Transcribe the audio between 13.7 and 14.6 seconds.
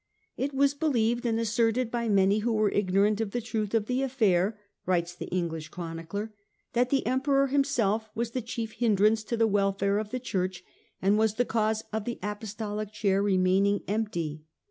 empty."